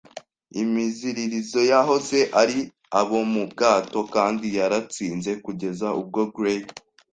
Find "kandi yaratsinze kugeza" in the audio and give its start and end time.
4.15-5.87